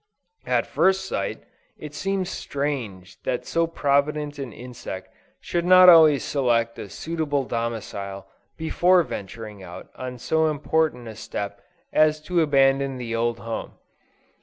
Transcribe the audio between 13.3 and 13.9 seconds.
home.